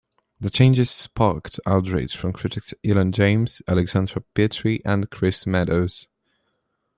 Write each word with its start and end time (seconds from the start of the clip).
The 0.39 0.49
changes 0.49 0.89
sparked 0.89 1.59
outrage 1.67 2.17
from 2.17 2.33
critics 2.33 2.73
Elon 2.83 3.11
James, 3.11 3.61
Alexandra 3.67 4.23
Petrie 4.33 4.81
and 4.83 5.07
Chris 5.11 5.45
Meadows. 5.45 6.07